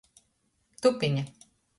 [0.81, 1.21] Tupine.